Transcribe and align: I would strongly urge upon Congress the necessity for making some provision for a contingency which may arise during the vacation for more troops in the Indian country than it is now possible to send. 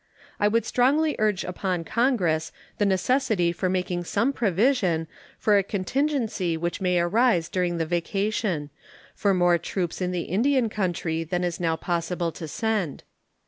I 0.39 0.47
would 0.47 0.65
strongly 0.65 1.15
urge 1.19 1.43
upon 1.43 1.83
Congress 1.83 2.51
the 2.79 2.87
necessity 2.87 3.51
for 3.51 3.69
making 3.69 4.03
some 4.05 4.33
provision 4.33 5.05
for 5.37 5.59
a 5.59 5.63
contingency 5.63 6.57
which 6.57 6.81
may 6.81 6.99
arise 6.99 7.49
during 7.49 7.77
the 7.77 7.85
vacation 7.85 8.71
for 9.13 9.35
more 9.35 9.59
troops 9.59 10.01
in 10.01 10.09
the 10.09 10.21
Indian 10.21 10.69
country 10.69 11.23
than 11.23 11.43
it 11.43 11.47
is 11.49 11.59
now 11.59 11.75
possible 11.75 12.31
to 12.31 12.47
send. 12.47 13.03